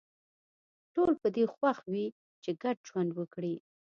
[0.93, 2.05] ټول په دې خوښ وي
[2.43, 3.55] چې ګډ ژوند وکړي